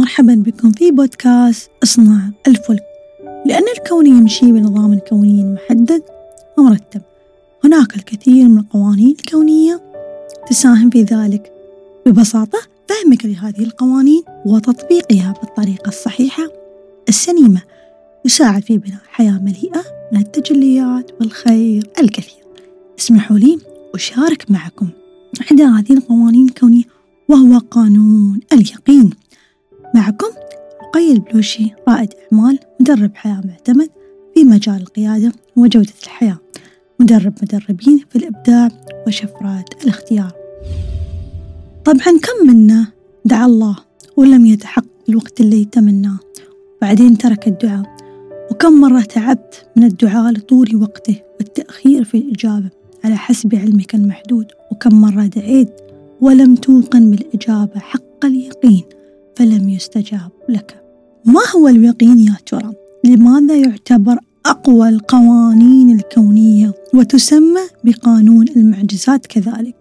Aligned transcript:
ومرحبا 0.00 0.34
بكم 0.34 0.72
في 0.72 0.90
بودكاست 0.90 1.70
اصنع 1.82 2.30
الفلك. 2.48 2.82
لأن 3.46 3.62
الكون 3.78 4.06
يمشي 4.06 4.52
بنظام 4.52 4.98
كوني 4.98 5.44
محدد 5.44 6.02
ومرتب. 6.58 7.02
هناك 7.64 7.96
الكثير 7.96 8.48
من 8.48 8.58
القوانين 8.58 9.10
الكونية 9.10 9.80
تساهم 10.50 10.90
في 10.90 11.02
ذلك. 11.02 11.52
ببساطة 12.06 12.58
فهمك 12.88 13.24
لهذه 13.24 13.62
القوانين 13.62 14.22
وتطبيقها 14.46 15.34
بالطريقة 15.42 15.88
الصحيحة 15.88 16.44
السليمة 17.08 17.62
يساعد 18.24 18.62
في 18.62 18.78
بناء 18.78 19.00
حياة 19.08 19.40
مليئة 19.42 19.84
من 20.12 20.20
التجليات 20.20 21.10
والخير 21.20 21.90
الكثير. 21.98 22.44
اسمحوا 22.98 23.38
لي 23.38 23.58
أشارك 23.94 24.50
معكم 24.50 24.88
إحدى 25.40 25.62
هذه 25.62 25.92
القوانين 25.92 26.48
الكونية 26.48 26.84
وهو 27.28 27.58
قانون 27.58 28.40
اليقين. 28.52 29.10
معكم 29.94 30.26
رقي 30.82 31.12
البلوشي 31.12 31.70
رائد 31.88 32.08
أعمال 32.32 32.58
مدرب 32.80 33.10
حياة 33.14 33.40
معتمد 33.44 33.88
في 34.34 34.44
مجال 34.44 34.76
القيادة 34.76 35.32
وجودة 35.56 35.92
الحياة. 36.02 36.38
مدرب 37.00 37.34
مدربين 37.42 38.04
في 38.10 38.16
الإبداع 38.16 38.68
وشفرات 39.06 39.84
الاختيار. 39.84 40.32
طبعا 41.84 41.98
كم 41.98 42.46
منا 42.46 42.86
دعا 43.24 43.46
الله 43.46 43.76
ولم 44.16 44.46
يتحقق 44.46 44.86
الوقت 45.08 45.40
اللي 45.40 45.60
يتمناه؟ 45.60 46.18
بعدين 46.82 47.18
ترك 47.18 47.48
الدعاء. 47.48 47.96
وكم 48.50 48.80
مرة 48.80 49.00
تعبت 49.00 49.66
من 49.76 49.84
الدعاء 49.84 50.32
لطول 50.32 50.76
وقته 50.76 51.16
والتأخير 51.38 52.04
في 52.04 52.18
الإجابة 52.18 52.70
على 53.04 53.16
حسب 53.16 53.54
علمك 53.54 53.94
المحدود. 53.94 54.46
وكم 54.72 55.00
مرة 55.00 55.26
دعيت 55.26 55.70
ولم 56.20 56.54
توقن 56.54 57.10
بالإجابة 57.10 57.80
حق 57.80 58.24
اليقين. 58.24 58.84
فلم 59.40 59.68
يستجاب 59.68 60.30
لك 60.48 60.82
ما 61.24 61.40
هو 61.56 61.68
اليقين 61.68 62.18
يا 62.18 62.36
ترى؟ 62.46 62.72
لماذا 63.04 63.56
يعتبر 63.56 64.18
أقوى 64.46 64.88
القوانين 64.88 65.96
الكونية 65.96 66.74
وتسمى 66.94 67.60
بقانون 67.84 68.48
المعجزات 68.48 69.26
كذلك؟ 69.26 69.74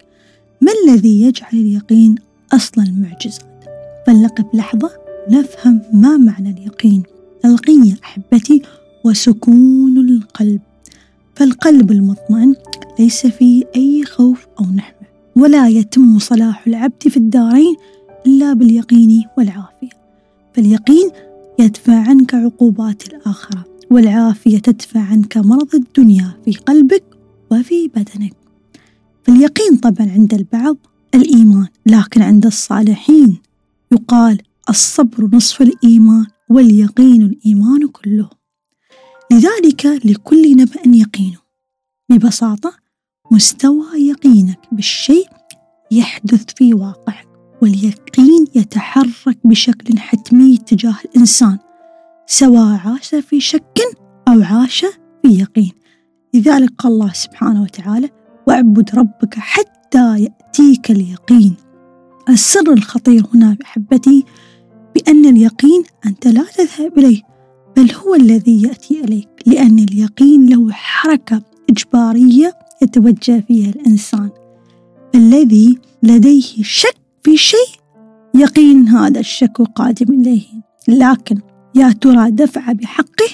ما 0.62 0.72
الذي 0.84 1.22
يجعل 1.22 1.50
اليقين 1.54 2.16
أصل 2.54 2.82
المعجزات؟ 2.82 3.66
فلنقف 4.08 4.46
لحظة 4.54 4.92
نفهم 5.30 5.82
ما 5.94 6.18
معنى 6.18 6.50
اليقين 6.50 7.04
اليقين 7.46 7.86
يا 7.86 7.96
أحبتي 8.04 8.62
وسكون 9.06 9.98
القلب 9.98 10.62
فالقلب 11.36 11.92
المطمئن 11.92 12.56
ليس 13.00 13.28
فيه 13.28 13.64
أي 13.76 14.04
خوف 14.06 14.48
أو 14.60 14.66
نحمة 14.66 15.08
ولا 15.36 15.68
يتم 15.68 16.20
صلاح 16.20 16.68
العبد 16.68 17.08
في 17.08 17.18
الدارين 17.18 17.76
إلا 18.26 18.54
باليقين 18.54 19.26
والعافية. 19.38 19.90
فاليقين 20.54 21.10
يدفع 21.60 22.10
عنك 22.10 22.36
عقوبات 22.36 23.08
الآخرة 23.08 23.66
والعافية 23.92 24.58
تدفع 24.60 25.00
عنك 25.00 25.38
مرض 25.38 25.76
الدنيا 25.76 26.38
في 26.46 26.52
قلبك 26.52 27.04
وفي 27.52 27.88
بدنك. 27.88 28.34
فاليقين 29.24 29.78
طبعا 29.78 30.12
عند 30.12 30.34
البعض 30.34 30.78
الإيمان 31.16 31.68
لكن 31.86 32.22
عند 32.22 32.46
الصالحين 32.46 33.38
يقال 33.92 34.42
الصبر 34.70 35.30
نصف 35.34 35.62
الإيمان 35.62 36.26
واليقين 36.50 37.22
الإيمان 37.22 37.88
كله. 37.88 38.30
لذلك 39.32 39.86
لكل 40.06 40.52
نبأ 40.58 40.98
يقين. 40.98 41.38
ببساطة 42.10 42.74
مستوى 43.32 43.86
يقينك 43.96 44.60
بالشيء 44.72 45.28
يحدث 45.92 46.44
في 46.56 46.74
واقعك. 46.74 47.29
واليقين 47.62 48.46
يتحرك 48.56 49.38
بشكل 49.44 50.00
حتمي 50.00 50.58
تجاه 50.58 50.96
الإنسان 51.06 51.58
سواء 52.28 52.80
عاش 52.86 53.16
في 53.16 53.40
شك 53.40 53.80
أو 54.28 54.42
عاش 54.42 54.86
في 55.22 55.40
يقين. 55.40 55.72
لذلك 56.34 56.70
قال 56.78 56.92
الله 56.92 57.14
سبحانه 57.14 57.64
وتعالى 57.64 58.10
واعبد 58.48 58.96
ربك 58.96 59.36
حتى 59.36 60.20
يأتيك 60.20 60.92
اليقين. 60.92 61.56
السر 62.30 62.74
الخطير 62.74 63.24
هنا 63.34 63.58
أحبتي 63.64 64.26
بأن 64.96 65.26
اليقين 65.26 65.84
أنت 66.06 66.28
لا 66.28 66.46
تذهب 66.58 66.98
إليه 66.98 67.22
بل 67.78 67.92
هو 67.92 68.16
الذي 68.16 68.62
يأتي 68.64 69.04
إليك 69.04 69.30
لأن 69.46 69.80
اليقين 69.80 70.50
له 70.50 70.72
حركة 70.72 71.42
إجبارية 71.70 72.54
يتوجه 72.82 73.44
فيها 73.48 73.70
الإنسان 73.70 74.30
الذي 75.16 75.78
لديه 76.04 76.64
شك 76.64 76.99
في 77.24 77.38
شيء 77.38 77.70
يقين 78.36 78.88
هذا 78.88 79.20
الشك 79.20 79.62
قادم 79.62 80.22
إليه. 80.22 80.46
لكن 80.88 81.40
يا 81.76 81.92
ترى 81.92 82.32
دفع 82.32 82.72
بحقه 82.72 83.30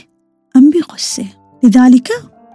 أم 0.55 0.69
بغسه 0.69 1.27
لذلك 1.63 2.09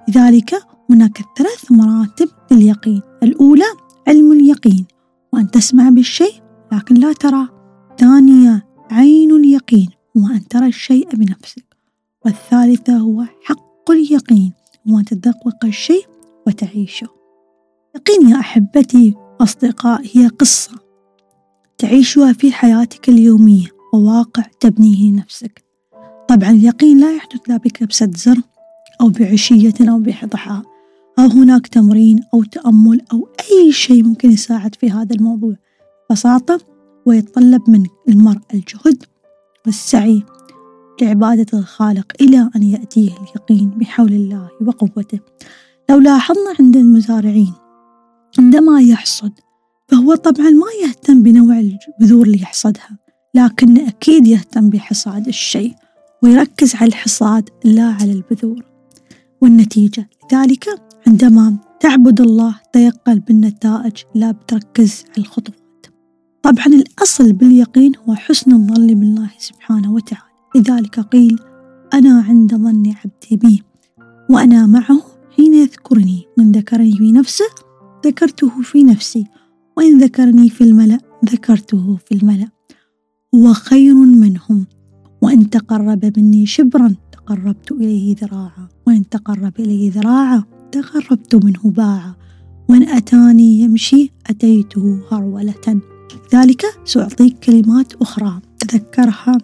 لذلك 0.08 0.54
هناك 0.90 1.22
ثلاث 1.38 1.72
مراتب 1.72 2.28
لليقين. 2.50 3.02
الأولى 3.22 3.64
علم 4.08 4.32
اليقين 4.32 4.86
وأن 5.32 5.50
تسمع 5.50 5.88
بالشيء 5.88 6.34
لكن 6.72 6.94
لا 6.94 7.12
ترى. 7.12 7.48
ثانية 7.98 8.66
عين 8.90 9.30
اليقين 9.30 9.88
وأن 10.16 10.48
ترى 10.48 10.66
الشيء 10.66 11.08
بنفسك. 11.16 11.76
والثالثة 12.24 12.96
هو 12.96 13.24
حق 13.42 13.90
اليقين 13.90 14.52
وأن 14.86 15.04
تذوق 15.04 15.64
الشيء 15.64 16.06
وتعيشه. 16.46 17.08
يقين 17.96 18.28
يا 18.28 18.40
أحبتي 18.40 19.14
أصدقاء 19.40 20.02
هي 20.12 20.26
قصة. 20.26 20.79
تعيشها 21.80 22.32
في 22.32 22.52
حياتك 22.52 23.08
اليومية 23.08 23.66
وواقع 23.94 24.42
تبنيه 24.60 25.12
نفسك. 25.12 25.64
طبعا 26.28 26.50
اليقين 26.50 27.00
لا 27.00 27.16
يحدث 27.16 27.40
لا 27.48 27.56
بكبسة 27.56 28.10
زر 28.16 28.40
أو 29.00 29.08
بعشية 29.08 29.74
أو 29.80 29.98
بضحى 29.98 30.62
أو 31.18 31.24
هناك 31.24 31.66
تمرين 31.66 32.20
أو 32.34 32.42
تأمل 32.42 33.00
أو 33.12 33.28
أي 33.50 33.72
شيء 33.72 34.02
ممكن 34.02 34.30
يساعد 34.30 34.74
في 34.74 34.90
هذا 34.90 35.14
الموضوع. 35.14 35.54
ببساطة 36.10 36.60
ويتطلب 37.06 37.70
منك 37.70 37.90
المرء 38.08 38.40
الجهد 38.54 39.04
والسعي 39.66 40.22
لعبادة 41.02 41.58
الخالق 41.58 42.12
إلى 42.20 42.50
أن 42.56 42.62
يأتيه 42.62 43.10
اليقين 43.12 43.70
بحول 43.70 44.12
الله 44.12 44.48
وقوته. 44.66 45.20
لو 45.90 45.98
لاحظنا 45.98 46.54
عند 46.60 46.76
المزارعين 46.76 47.54
عندما 48.38 48.80
يحصد 48.80 49.32
فهو 49.90 50.14
طبعا 50.14 50.50
ما 50.50 50.66
يهتم 50.84 51.22
بنوع 51.22 51.60
البذور 51.60 52.26
اللي 52.26 52.42
يحصدها 52.42 52.98
لكن 53.34 53.78
أكيد 53.78 54.26
يهتم 54.26 54.70
بحصاد 54.70 55.28
الشيء 55.28 55.74
ويركز 56.22 56.74
على 56.74 56.88
الحصاد 56.88 57.48
لا 57.64 57.96
على 58.00 58.12
البذور. 58.12 58.64
والنتيجة 59.40 60.08
لذلك 60.32 60.66
عندما 61.06 61.56
تعبد 61.80 62.20
الله 62.20 62.54
تيقن 62.72 63.18
بالنتائج 63.18 63.92
لا 64.14 64.30
بتركز 64.30 65.04
على 65.10 65.18
الخطوات. 65.18 65.86
طبعا 66.42 66.66
الأصل 66.66 67.32
باليقين 67.32 67.92
هو 67.96 68.14
حسن 68.14 68.52
الظن 68.52 68.86
بالله 68.86 69.30
سبحانه 69.38 69.92
وتعالى. 69.92 70.30
لذلك 70.56 71.00
قيل 71.00 71.38
أنا 71.94 72.24
عند 72.28 72.54
ظن 72.54 72.94
عبدي 73.04 73.36
بي 73.36 73.62
وأنا 74.30 74.66
معه 74.66 75.02
حين 75.36 75.54
يذكرني. 75.54 76.24
من 76.38 76.52
ذكرني 76.52 76.92
في 76.92 77.12
نفسه 77.12 77.44
ذكرته 78.06 78.62
في 78.62 78.84
نفسي. 78.84 79.26
وإن 79.80 79.98
ذكرني 79.98 80.48
في 80.48 80.64
الملأ 80.64 80.98
ذكرته 81.24 81.96
في 82.06 82.14
الملأ. 82.14 82.48
هو 83.34 83.52
خير 83.52 83.94
منهم 83.94 84.66
وإن 85.22 85.50
تقرب 85.50 86.18
مني 86.18 86.46
شبرا 86.46 86.94
تقربت 87.12 87.72
إليه 87.72 88.16
ذراعا 88.16 88.68
وإن 88.86 89.08
تقرب 89.08 89.52
إليه 89.58 89.92
ذراعا 89.92 90.44
تقربت 90.72 91.34
منه 91.34 91.60
باعا. 91.64 92.14
وإن 92.68 92.82
أتاني 92.82 93.60
يمشي 93.60 94.12
أتيته 94.30 95.00
هرولة. 95.12 95.80
ذلك 96.34 96.62
سأعطيك 96.84 97.38
كلمات 97.38 97.92
أخرى 97.94 98.40
تذكرها. 98.58 99.38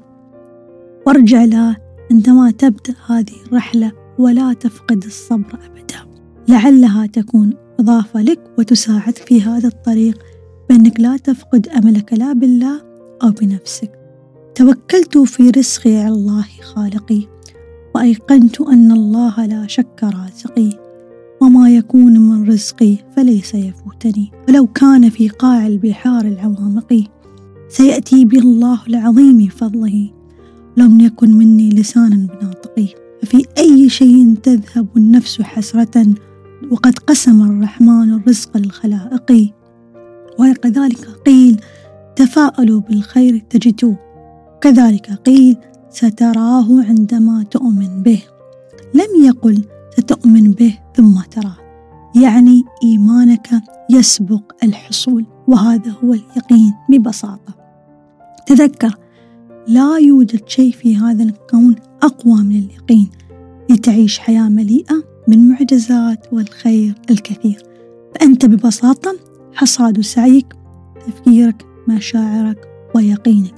وارجع 1.07 1.45
لها 1.45 1.77
عندما 2.11 2.51
تبدأ 2.51 2.95
هذه 3.07 3.35
الرحلة 3.47 3.93
ولا 4.19 4.53
تفقد 4.53 5.05
الصبر 5.05 5.59
أبدا. 5.67 6.07
لعلها 6.49 7.07
تكون 7.07 7.55
إضافة 7.81 8.23
لك 8.23 8.41
وتساعدك 8.59 9.19
في 9.19 9.43
هذا 9.43 9.69
الطريق. 9.69 10.26
بأنك 10.69 11.01
لا 11.01 11.17
تفقد 11.17 11.69
أملك 11.69 12.13
لا 12.13 12.33
بالله 12.33 12.83
أو 13.23 13.31
بنفسك. 13.31 13.91
توكلت 14.55 15.19
في 15.19 15.51
رزقي 15.51 15.97
على 15.97 16.15
الله 16.15 16.47
خالقي 16.63 17.23
وأيقنت 17.95 18.61
أن 18.61 18.93
الله 18.93 19.47
لا 19.47 19.67
شك 19.67 20.01
رازقي. 20.03 20.71
وما 21.41 21.71
يكون 21.71 22.19
من 22.19 22.49
رزقي 22.49 22.97
فليس 23.17 23.55
يفوتني. 23.55 24.33
ولو 24.49 24.67
كان 24.67 25.11
في 25.11 25.29
قاع 25.29 25.67
البحار 25.67 26.25
العوامق 26.25 27.05
سيأتي 27.69 28.25
به 28.25 28.39
الله 28.39 28.81
العظيم 28.89 29.49
فضله. 29.49 30.11
لم 30.77 31.01
يكن 31.01 31.33
مني 31.33 31.71
لسانا 31.71 32.17
بناطقي 32.17 32.89
ففي 33.23 33.47
أي 33.59 33.89
شيء 33.89 34.35
تذهب 34.43 34.87
النفس 34.97 35.43
حسرة 35.43 36.07
وقد 36.71 36.99
قسم 36.99 37.43
الرحمن 37.43 38.13
الرزق 38.13 38.57
للخلائق 38.57 39.53
وكذلك 40.39 41.09
قيل 41.27 41.61
تفاءلوا 42.17 42.81
بالخير 42.81 43.45
تجدوه. 43.51 43.99
وكذلك 44.57 45.11
قيل 45.11 45.57
ستراه 45.91 46.85
عندما 46.85 47.45
تؤمن 47.51 48.03
به. 48.03 48.23
لم 48.95 49.25
يقل 49.25 49.65
ستؤمن 49.97 50.51
به 50.51 50.79
ثم 50.95 51.21
تراه. 51.31 51.57
يعني 52.23 52.65
إيمانك 52.85 53.49
يسبق 53.91 54.53
الحصول 54.63 55.27
وهذا 55.49 55.93
هو 56.05 56.13
اليقين 56.13 56.75
ببساطة. 56.91 57.55
تذكر 58.47 58.97
لا 59.69 59.99
يوجد 59.99 60.49
شيء 60.49 60.73
في 60.73 60.97
هذا 60.97 61.23
الكون 61.23 61.75
أقوى 62.03 62.43
من 62.43 62.59
اليقين. 62.59 63.11
لتعيش 63.71 64.19
حياة 64.19 64.49
مليئة 64.49 65.05
بالمعجزات 65.29 66.27
والخير 66.33 66.95
الكثير. 67.11 67.63
فأنت 68.15 68.47
ببساطة 68.47 69.17
حصاد 69.57 70.01
سعيك 70.01 70.55
تفكيرك 71.07 71.67
مشاعرك 71.89 72.69
ويقينك. 72.95 73.55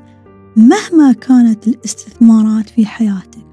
مهما 0.57 1.13
كانت 1.13 1.69
الاستثمارات 1.69 2.69
في 2.69 2.87
حياتك 2.87 3.47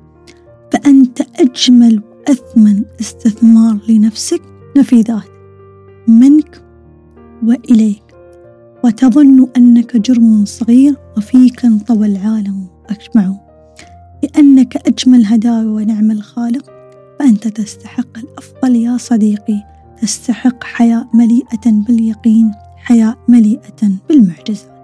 فأنت 0.72 1.22
أجمل 1.22 2.02
وأثمن 2.04 2.84
استثمار 3.02 3.80
لنفسك 3.90 4.42
نفيذات 4.78 5.24
منك 6.08 6.62
وإليك. 7.44 8.04
وتظن 8.84 9.48
أنك 9.58 9.98
جرم 9.98 10.46
صغير 10.46 10.96
وفيك 11.18 11.66
انطوى 11.66 12.08
العالم 12.08 12.68
أجمعه. 12.90 13.42
لأنك 14.24 14.88
أجمل 14.88 15.26
هدايا 15.26 15.64
ونعم 15.64 16.12
الخالق 16.12 16.66
فأنت 17.20 17.48
تستحق 17.48 18.18
الأفضل 18.18 18.76
يا 18.76 18.98
صديقي. 18.98 19.75
تستحق 20.02 20.64
حياة 20.64 21.08
مليئة 21.14 21.72
باليقين 21.72 22.52
حياة 22.78 23.16
مليئة 23.28 23.92
بالمعجزة. 24.10 24.75